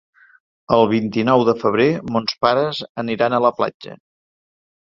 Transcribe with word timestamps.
El 0.77 0.85
vint-i-nou 0.93 1.43
de 1.49 1.55
febrer 1.65 1.87
mons 2.17 2.35
pares 2.47 2.81
aniran 3.05 3.39
a 3.39 3.43
la 3.47 3.55
platja. 3.61 3.97